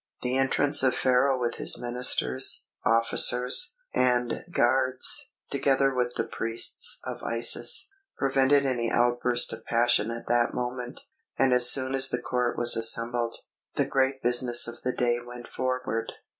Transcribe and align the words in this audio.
The 0.23 0.35
entrance 0.35 0.81
of 0.81 0.95
Pharaoh 0.95 1.39
with 1.39 1.57
his 1.57 1.77
ministers, 1.77 2.65
officers, 2.83 3.75
and 3.93 4.43
guards, 4.49 5.29
together 5.51 5.93
with 5.93 6.15
the 6.15 6.23
priests 6.23 6.99
of 7.03 7.21
Isis, 7.21 7.87
prevented 8.17 8.65
any 8.65 8.89
outburst 8.89 9.53
of 9.53 9.63
passion 9.63 10.09
at 10.09 10.25
that 10.25 10.55
moment; 10.55 11.01
and 11.37 11.53
as 11.53 11.69
soon 11.69 11.93
as 11.93 12.09
the 12.09 12.19
Court 12.19 12.57
was 12.57 12.75
assembled, 12.75 13.37
the 13.75 13.85
great 13.85 14.23
business 14.23 14.67
of 14.67 14.81
the 14.81 14.91
day 14.91 15.19
went 15.23 15.47
forward. 15.47 16.13